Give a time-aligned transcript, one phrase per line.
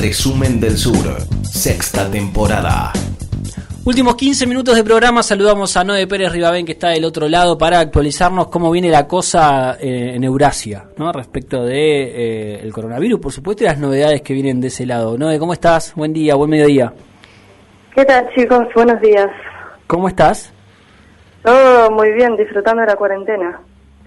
[0.00, 2.90] Resumen del Sur, sexta temporada.
[3.84, 7.58] Últimos 15 minutos de programa, saludamos a Noé Pérez Ribabén que está del otro lado
[7.58, 11.12] para actualizarnos cómo viene la cosa eh, en Eurasia, ¿no?
[11.12, 15.18] Respecto de eh, el coronavirus, por supuesto, y las novedades que vienen de ese lado.
[15.18, 15.94] Noé, ¿cómo estás?
[15.94, 16.94] Buen día, buen mediodía.
[17.94, 18.68] ¿Qué tal chicos?
[18.74, 19.28] Buenos días.
[19.86, 20.50] ¿Cómo estás?
[21.42, 23.60] Todo muy bien, disfrutando de la cuarentena.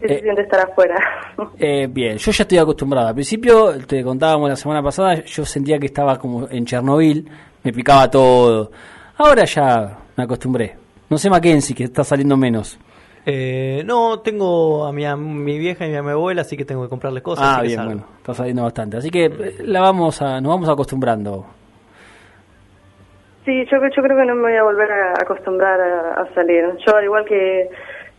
[0.03, 0.95] ¿Qué se Eh, siente estar afuera?
[1.57, 3.07] Eh, bien, yo ya estoy acostumbrado.
[3.07, 7.27] Al principio, te contábamos la semana pasada, yo sentía que estaba como en Chernobyl,
[7.63, 8.69] me picaba todo.
[9.17, 10.75] Ahora ya me acostumbré.
[11.09, 12.77] No sé Mackenzie, que está saliendo menos.
[13.25, 16.83] Eh, no, tengo a mi, a mi vieja y a mi abuela, así que tengo
[16.83, 17.45] que comprarles cosas.
[17.47, 18.97] ah, así bien, bueno, está saliendo bastante.
[18.97, 21.45] Así que eh, la vamos a, nos vamos acostumbrando.
[23.45, 26.63] Sí, yo, yo creo que no me voy a volver a acostumbrar a, a salir.
[26.85, 27.69] Yo, al igual que,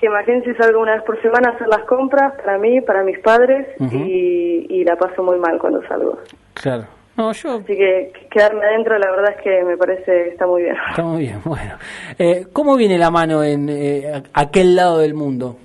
[0.04, 3.18] que Mackenzie, salgo una vez por semana a hacer las compras para mí, para mis
[3.20, 6.18] padres, y, y la paso muy mal cuando salgo.
[6.52, 6.84] Claro.
[7.16, 10.64] No, yo Así que quedarme adentro, la verdad es que me parece que está muy
[10.64, 10.76] bien.
[10.90, 11.76] Está muy bien, bueno.
[12.18, 15.56] Eh, ¿Cómo viene la mano en eh, aquel lado del mundo?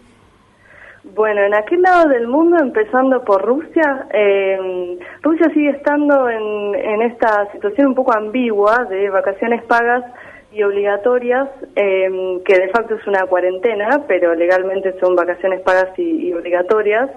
[1.03, 7.01] Bueno, en aquel lado del mundo, empezando por Rusia, eh, Rusia sigue estando en, en
[7.01, 10.05] esta situación un poco ambigua de vacaciones pagas
[10.51, 16.33] y obligatorias, eh, que de facto es una cuarentena, pero legalmente son vacaciones pagas y,
[16.33, 17.09] obligatorias,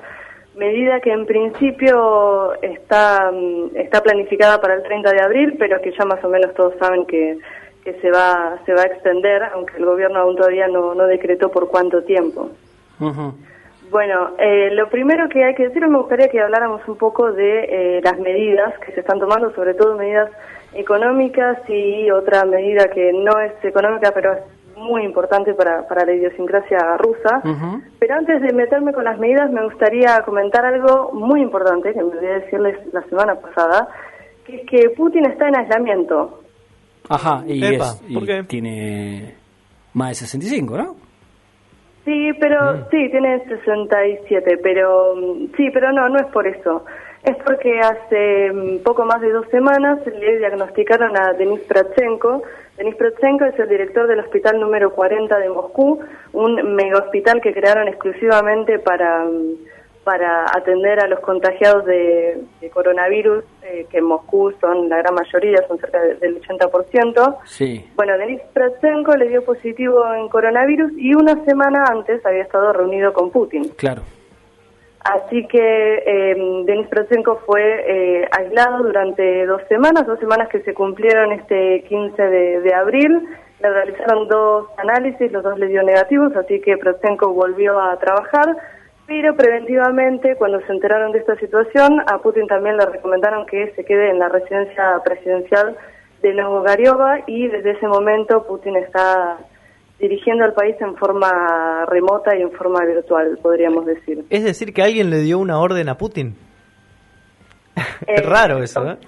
[0.54, 5.92] medida que en principio está, mm, está planificada para el 30 de abril, pero que
[5.92, 7.38] ya más o menos todos saben que,
[7.84, 11.50] que se, va, se va a extender, aunque el gobierno aún todavía no, no decretó
[11.50, 12.50] por cuánto tiempo.
[13.92, 17.98] Bueno, eh, lo primero que hay que decir, me gustaría que habláramos un poco de
[17.98, 20.30] eh, las medidas que se están tomando, sobre todo medidas
[20.72, 24.38] económicas y otra medida que no es económica, pero es
[24.76, 27.42] muy importante para, para la idiosincrasia rusa.
[27.98, 32.04] Pero antes de meterme con las medidas, me gustaría comentar algo muy importante que me
[32.16, 33.88] olvidé decirles la semana pasada,
[34.46, 36.40] que es que Putin está en aislamiento.
[37.10, 38.42] Ajá, y, Epa, es- y ¿por qué?
[38.44, 39.34] tiene
[39.92, 40.96] más de 65, ¿no?
[42.04, 46.84] Sí, pero sí, tiene 67, pero mm, sí, pero no, no es por eso.
[47.22, 52.42] Es porque hace mm, poco más de dos semanas le diagnosticaron a Denis Pratsenko.
[52.76, 56.00] Denis Pratsenko es el director del hospital número 40 de Moscú,
[56.32, 59.54] un mega hospital que crearon exclusivamente para, mm,
[60.04, 65.14] para atender a los contagiados de, de coronavirus, eh, que en Moscú son la gran
[65.14, 67.38] mayoría, son cerca de- del 80%.
[67.44, 67.88] Sí.
[67.94, 73.12] Bueno, Denis Pratsenko le dio positivo en coronavirus y una semana antes había estado reunido
[73.12, 73.68] con Putin.
[73.76, 74.02] Claro.
[75.04, 75.58] Así que
[76.06, 76.34] eh,
[76.64, 77.62] Denis Pratsenko fue
[78.22, 83.28] eh, aislado durante dos semanas, dos semanas que se cumplieron este 15 de, de abril.
[83.60, 88.56] Le realizaron dos análisis, los dos le dio negativos, así que Pratsenko volvió a trabajar.
[89.06, 93.84] Pero preventivamente, cuando se enteraron de esta situación, a Putin también le recomendaron que se
[93.84, 95.76] quede en la residencia presidencial
[96.22, 99.38] de Novogariova y desde ese momento Putin está
[99.98, 104.24] dirigiendo al país en forma remota y en forma virtual, podríamos decir.
[104.30, 106.36] Es decir, que alguien le dio una orden a Putin.
[108.04, 108.98] Eh, es raro eso, ¿eh?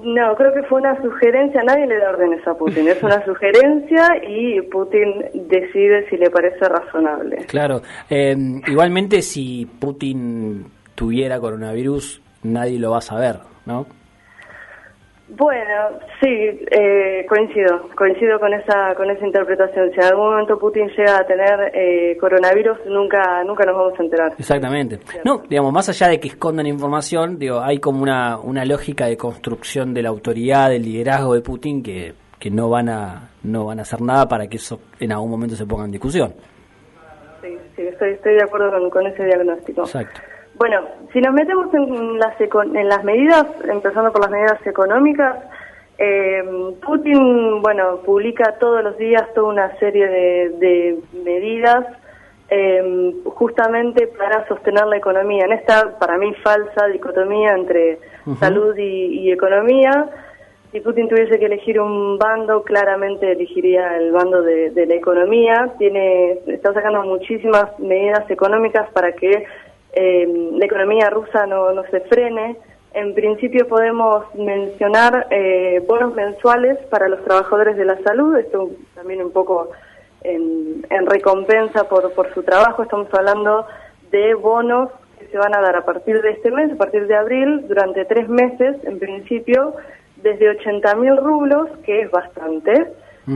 [0.00, 4.22] No, creo que fue una sugerencia, nadie le da órdenes a Putin, es una sugerencia
[4.28, 7.38] y Putin decide si le parece razonable.
[7.46, 7.82] Claro.
[8.08, 13.86] Eh, igualmente, si Putin tuviera coronavirus, nadie lo va a saber, ¿no?
[15.30, 16.28] Bueno, sí,
[16.70, 19.90] eh, coincido, coincido con esa con esa interpretación.
[19.90, 24.02] Si en algún momento Putin llega a tener eh, coronavirus, nunca nunca nos vamos a
[24.02, 24.32] enterar.
[24.38, 25.00] Exactamente.
[25.26, 29.18] No, digamos, más allá de que escondan información, digo, hay como una, una lógica de
[29.18, 33.80] construcción de la autoridad, del liderazgo de Putin que, que no van a no van
[33.80, 36.32] a hacer nada para que eso en algún momento se ponga en discusión.
[37.42, 39.82] Sí, sí, estoy, estoy de acuerdo con, con ese diagnóstico.
[39.82, 40.22] Exacto.
[40.58, 40.80] Bueno,
[41.12, 45.36] si nos metemos en las, en las medidas, empezando por las medidas económicas,
[45.98, 46.42] eh,
[46.84, 51.86] Putin, bueno, publica todos los días toda una serie de, de medidas
[52.50, 55.44] eh, justamente para sostener la economía.
[55.44, 58.00] En esta, para mí, falsa dicotomía entre
[58.40, 60.08] salud y, y economía.
[60.72, 65.72] Si Putin tuviese que elegir un bando, claramente elegiría el bando de, de la economía.
[65.78, 69.46] Tiene, está sacando muchísimas medidas económicas para que
[70.00, 72.56] eh, la economía rusa no, no se frene.
[72.94, 79.20] En principio podemos mencionar eh, bonos mensuales para los trabajadores de la salud, esto también
[79.22, 79.70] un poco
[80.22, 82.84] en, en recompensa por, por su trabajo.
[82.84, 83.66] Estamos hablando
[84.12, 87.16] de bonos que se van a dar a partir de este mes, a partir de
[87.16, 89.74] abril, durante tres meses, en principio,
[90.22, 92.86] desde 80 mil rublos, que es bastante,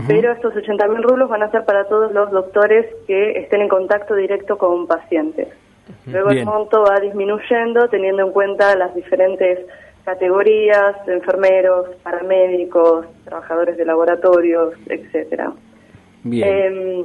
[0.06, 3.69] pero estos 80 mil rublos van a ser para todos los doctores que estén en
[3.69, 5.49] contacto directo con pacientes.
[6.06, 6.40] Luego Bien.
[6.40, 9.61] el monto va disminuyendo teniendo en cuenta las diferentes
[10.05, 15.52] categorías, enfermeros, paramédicos, trabajadores de laboratorios, etcétera.
[16.25, 16.49] Bien.
[16.49, 17.05] Eh,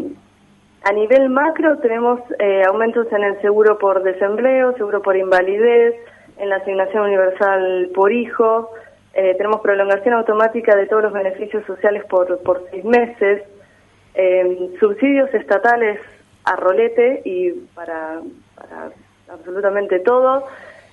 [0.84, 5.96] a nivel macro tenemos eh, aumentos en el seguro por desempleo, seguro por invalidez,
[6.38, 8.70] en la asignación universal por hijo,
[9.14, 13.42] eh, tenemos prolongación automática de todos los beneficios sociales por, por seis meses,
[14.14, 16.00] eh, subsidios estatales
[16.48, 18.22] a rolete y para,
[18.56, 18.92] para
[19.30, 20.46] absolutamente todo,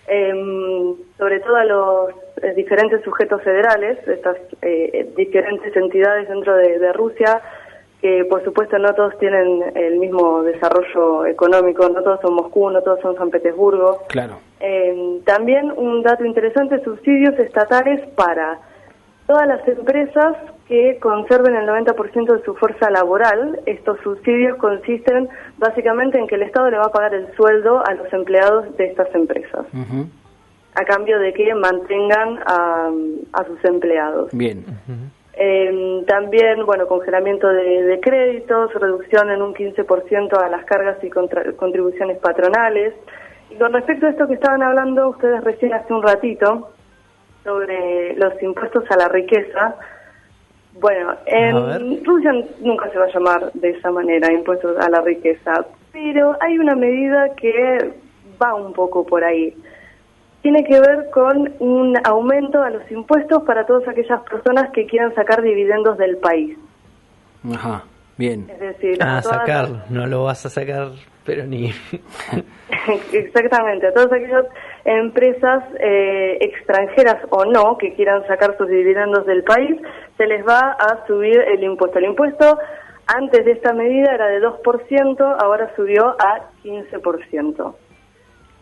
[0.08, 2.10] eh, sobre todo a los
[2.56, 7.40] diferentes sujetos federales, estas eh, diferentes entidades dentro de, de Rusia,
[8.04, 12.82] que por supuesto no todos tienen el mismo desarrollo económico, no todos son Moscú, no
[12.82, 14.02] todos son San Petersburgo.
[14.08, 14.40] Claro.
[14.60, 18.58] Eh, también un dato interesante, subsidios estatales para
[19.26, 20.36] todas las empresas
[20.68, 23.60] que conserven el 90% de su fuerza laboral.
[23.66, 25.28] Estos subsidios consisten
[25.58, 28.86] básicamente en que el Estado le va a pagar el sueldo a los empleados de
[28.86, 29.66] estas empresas,
[30.74, 32.90] a cambio de que mantengan a,
[33.34, 34.30] a sus empleados.
[34.32, 34.64] Bien.
[35.36, 41.10] Eh, también, bueno, congelamiento de, de créditos, reducción en un 15% a las cargas y
[41.10, 42.94] contra- contribuciones patronales.
[43.50, 46.70] Y con respecto a esto que estaban hablando ustedes recién hace un ratito,
[47.44, 49.76] sobre los impuestos a la riqueza,
[50.80, 55.64] bueno, en Rusia nunca se va a llamar de esa manera, impuestos a la riqueza,
[55.92, 57.92] pero hay una medida que
[58.42, 59.54] va un poco por ahí
[60.44, 65.14] tiene que ver con un aumento a los impuestos para todas aquellas personas que quieran
[65.14, 66.58] sacar dividendos del país.
[67.50, 67.82] Ajá.
[68.16, 68.46] Bien.
[68.48, 69.80] Es decir, Ah, a todas sacarlo.
[69.90, 70.88] No lo vas a sacar,
[71.24, 71.68] pero ni.
[71.68, 72.44] las-
[73.12, 74.44] exactamente, a todas aquellas
[74.84, 79.76] empresas eh, extranjeras o no que quieran sacar sus dividendos del país,
[80.16, 81.98] se les va a subir el impuesto.
[81.98, 82.58] El impuesto
[83.06, 87.74] antes de esta medida era de 2%, ahora subió a 15%.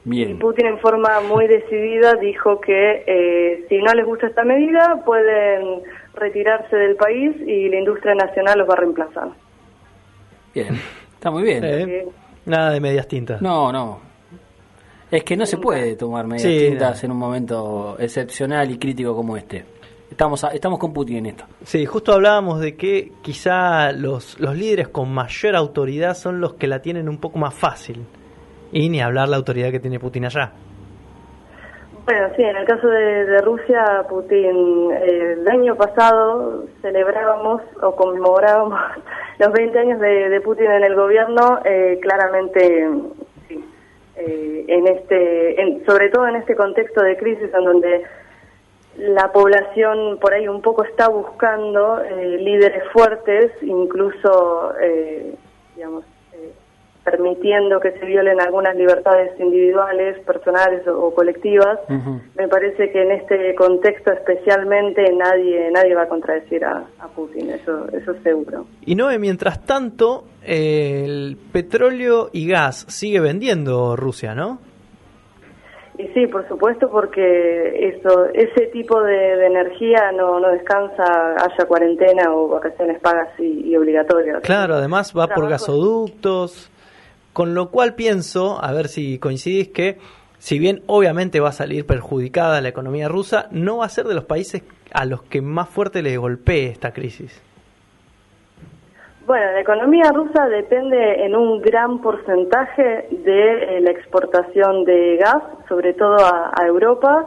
[0.04, 0.38] Y Bien.
[0.40, 5.82] Putin en forma muy decidida dijo que eh, si no les gusta esta medida pueden
[6.14, 9.28] retirarse del país y la industria nacional los va a reemplazar.
[10.54, 10.78] Bien.
[11.14, 11.64] Está muy bien.
[11.64, 12.06] Eh,
[12.46, 13.40] Nada de medias tintas.
[13.40, 14.00] No, no.
[15.10, 19.14] Es que no se puede tomar medidas Sí, tintas en un momento excepcional y crítico
[19.14, 19.64] como este.
[20.10, 21.44] Estamos, a- estamos con Putin en esto.
[21.64, 26.66] Sí, justo hablábamos de que quizá los, los líderes con mayor autoridad son los que
[26.66, 28.04] la tienen un poco más fácil.
[28.72, 30.52] Y ni hablar la autoridad que tiene Putin allá.
[32.04, 37.94] Bueno, sí, en el caso de, de Rusia, Putin, eh, el año pasado celebrábamos o
[37.94, 38.80] conmemorábamos
[39.38, 42.88] los 20 años de, Putin en el gobierno, eh, claramente,
[43.48, 43.64] sí,
[44.16, 48.02] eh, en este, en- sobre todo en este contexto de crisis en donde
[48.98, 54.74] la población por ahí un poco está buscando eh, líderes fuertes, incluso,
[55.74, 56.04] digamos,
[57.04, 61.78] permitiendo que se violen algunas libertades individuales, personales o, o colectivas.
[62.36, 67.50] Me parece que en este contexto especialmente nadie nadie va a contradecir a, a Putin,
[67.50, 68.66] eso eso seguro.
[68.86, 74.58] Y Noé, mientras tanto, eh, el petróleo y gas sigue vendiendo Rusia, ¿no?
[75.98, 81.66] Y sí, por supuesto, porque eso ese tipo de, de energía no, no descansa, haya
[81.68, 84.40] cuarentena o vacaciones pagas y, y obligatorias.
[84.40, 86.70] Claro, además va por Trabajo- gasoductos,
[87.32, 89.98] con lo cual pienso, a ver si coincidís, que
[90.38, 94.14] si bien obviamente va a salir perjudicada la economía rusa, no va a ser de
[94.14, 94.62] los países
[94.92, 97.40] a los que más fuerte le golpee esta crisis.
[99.24, 105.42] Bueno, la economía rusa depende en un gran porcentaje de eh, la exportación de gas,
[105.68, 107.24] sobre todo a, Europa,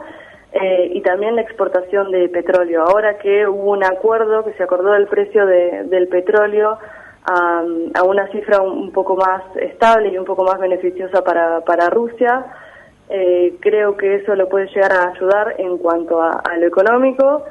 [0.52, 2.82] eh, y también la exportación de petróleo.
[2.82, 6.78] Ahora que hubo un acuerdo, que se acordó del precio de- del petróleo
[7.26, 7.62] a,
[7.94, 12.46] a una cifra un, poco más estable y un poco más beneficiosa para, para Rusia,
[13.08, 17.44] eh, creo que eso lo puede llegar a ayudar en cuanto a, a lo económico.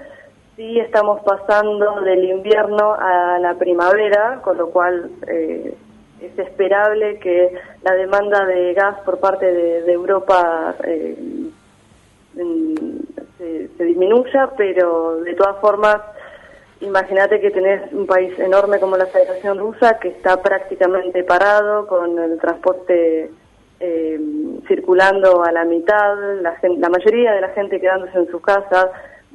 [0.56, 5.76] Sí estamos pasando del invierno a la primavera, con lo cual eh,
[6.22, 7.54] es esperable que
[7.84, 11.18] la demanda de gas por parte de, Europa eh,
[13.78, 15.98] se disminuya, pero de todas formas,
[16.82, 22.18] imagínate que tenés un país enorme como la Federación Rusa que está prácticamente parado con
[22.20, 23.32] el transporte
[23.80, 24.20] eh,
[24.68, 28.88] circulando a la mitad, la, gen- la mayoría de la gente quedándose en sus casas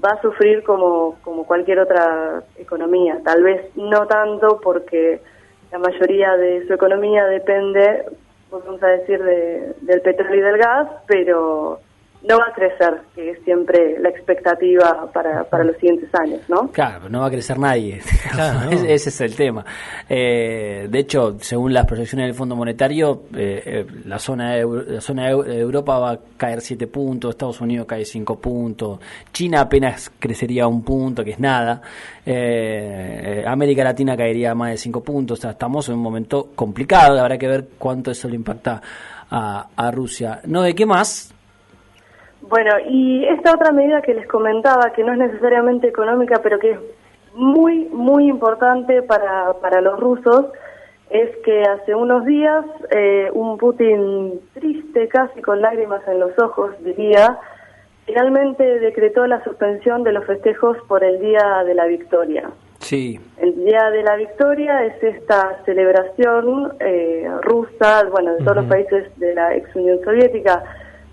[0.03, 3.19] va a sufrir como, como cualquier otra economía.
[3.25, 5.21] Tal vez no tanto porque
[5.71, 8.05] la mayoría de su economía depende,
[8.51, 11.81] vamos a decir, de- del petróleo y del gas, pero
[12.23, 16.69] no va a crecer, que es siempre la expectativa para, para los siguientes años, ¿no?
[16.71, 18.01] Claro, no va a crecer nadie.
[18.71, 19.65] ese, es el tema.
[20.09, 25.01] Eh, de hecho, según las proyecciones del Fondo Monetario, eh, eh, la zona de, la
[25.01, 29.01] zona de Europa va a caer 7 puntos, Estados Unidos cae 5 puntos,
[29.33, 31.81] China apenas crecería un punto, que es nada,
[33.47, 37.39] América Latina caería más de 5 puntos, o sea, estamos en un momento complicado, habrá
[37.39, 38.81] que ver cuánto eso le impacta
[39.31, 40.41] a, a Rusia.
[40.45, 41.33] ¿No de qué más?
[42.51, 46.73] Bueno, y esta otra medida que les comentaba, que no es necesariamente económica, pero que
[46.73, 46.79] es
[47.33, 50.47] muy, muy importante para, para los rusos,
[51.11, 56.73] es que hace unos días eh, un Putin triste, casi con lágrimas en los ojos,
[56.83, 57.39] diría,
[58.05, 62.51] finalmente decretó la suspensión de los festejos por el Día de la Victoria.
[62.81, 63.21] Sí.
[63.37, 69.17] El Día de la Victoria es esta celebración eh, rusa, bueno, de todos los países
[69.21, 70.65] de la ex Unión Soviética,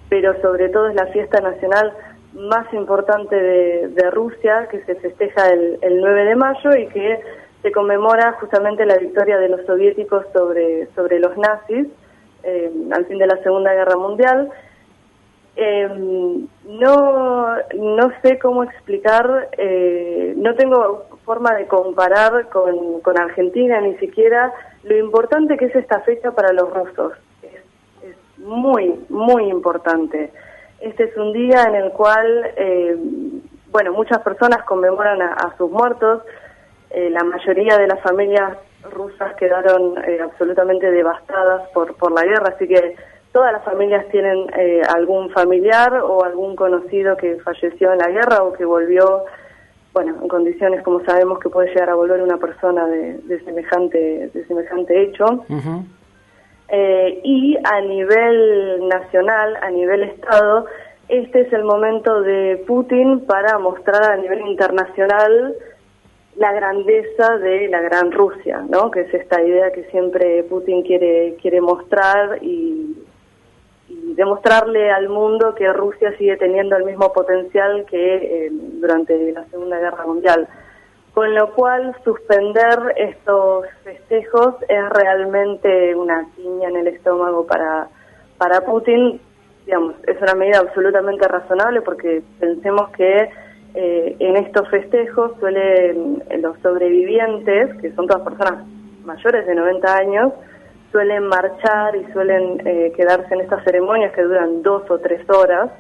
[0.10, 1.94] pero sobre todo es la fiesta nacional
[2.34, 7.20] más importante de, Rusia, que se festeja el, 9 de mayo y que
[7.62, 11.88] se conmemora justamente la victoria de los soviéticos sobre, sobre los nazis
[12.44, 14.50] eh, al fin de la Segunda Guerra Mundial.
[15.56, 15.90] Eh,
[16.66, 23.96] no, no sé cómo explicar, eh, no tengo forma de comparar con, con Argentina ni
[23.98, 27.14] siquiera lo importante que es esta fecha para los rusos
[28.48, 30.32] muy, muy importante.
[30.80, 32.96] Este es un día en el cual, eh,
[33.72, 36.24] bueno, muchas personas conmemoran a, sus muertos.
[36.90, 38.58] Eh, la mayoría de las familias
[38.92, 42.96] rusas quedaron eh, absolutamente devastadas por, por la guerra, así que
[43.32, 44.48] todas las familias tienen
[44.96, 49.26] algún familiar o algún conocido que falleció en la guerra o que volvió,
[49.94, 54.46] bueno, en condiciones como sabemos que puede llegar a volver una persona de, semejante, de
[54.46, 55.44] semejante hecho.
[56.70, 60.66] Eh, y a nivel nacional, a nivel Estado,
[61.08, 65.56] este es el momento de Putin para mostrar a nivel internacional
[66.36, 68.92] la grandeza de la gran Rusia, ¿no?
[68.92, 73.04] Que es esta idea que siempre Putin quiere quiere mostrar y,
[74.18, 79.78] demostrarle al mundo que Rusia sigue teniendo el mismo potencial que eh, durante la Segunda
[79.80, 80.48] Guerra Mundial
[81.18, 87.88] con lo cual suspender estos festejos es realmente una piña en el estómago para,
[88.38, 89.20] para Putin.
[89.66, 93.32] Digamos, es una medida absolutamente razonable porque pensemos que
[93.74, 98.68] eh, en estos festejos suelen eh, los sobrevivientes, que son todas personas
[99.04, 100.34] mayores de 90 años,
[100.92, 105.72] suelen marchar y suelen eh, quedarse en estas ceremonias que duran dos o tres horas.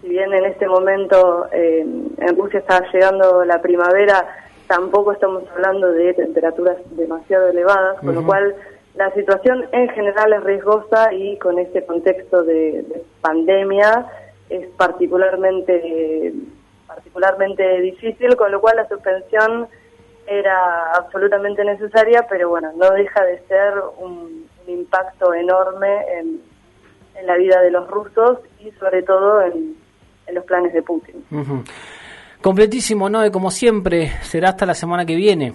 [0.00, 6.14] Si bien en este momento en Rusia está llegando la primavera, tampoco estamos hablando de
[6.14, 8.54] temperaturas demasiado elevadas, con lo cual
[8.94, 14.06] la situación en general es riesgosa y con este contexto de, pandemia
[14.48, 16.32] es particularmente
[16.86, 19.66] particularmente difícil, con lo cual la suspensión
[20.26, 26.40] era absolutamente necesaria, pero bueno, no deja de ser un, impacto enorme en,
[27.26, 29.76] la vida de los rusos y sobre todo en,
[30.32, 31.22] los planes de Putin.
[32.44, 33.32] Completísimo, ¿no?
[33.32, 35.54] Como siempre, será hasta la semana que viene.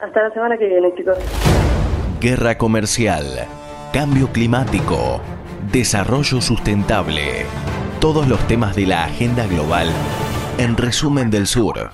[0.00, 1.18] Hasta la semana que viene, chicos.
[2.22, 3.26] Guerra comercial,
[3.92, 5.20] cambio climático,
[5.70, 7.44] desarrollo sustentable.
[8.00, 9.88] Todos los temas de la agenda global
[10.56, 11.90] en resumen del sur.